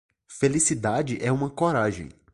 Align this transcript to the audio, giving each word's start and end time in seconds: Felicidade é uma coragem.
Felicidade 0.27 1.19
é 1.21 1.31
uma 1.31 1.47
coragem. 1.47 2.09